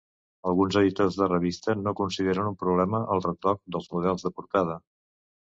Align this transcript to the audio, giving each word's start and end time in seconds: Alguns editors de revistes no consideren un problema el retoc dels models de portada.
Alguns 0.51 0.77
editors 0.79 1.17
de 1.19 1.27
revistes 1.27 1.77
no 1.89 1.93
consideren 1.99 2.49
un 2.53 2.57
problema 2.65 3.03
el 3.17 3.23
retoc 3.27 3.61
dels 3.77 3.93
models 3.95 4.27
de 4.29 4.35
portada. 4.41 4.81